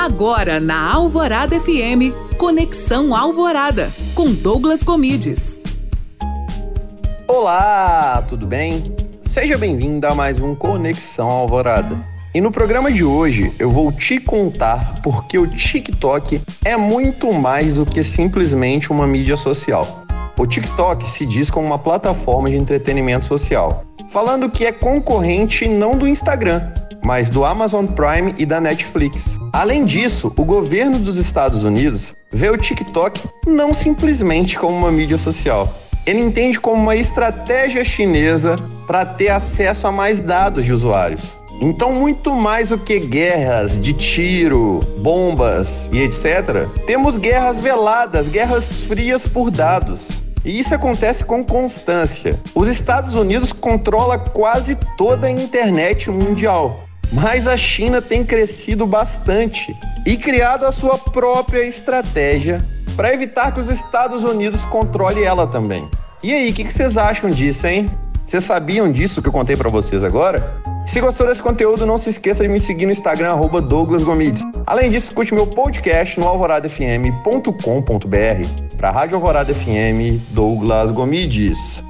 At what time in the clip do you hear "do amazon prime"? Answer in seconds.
27.30-28.34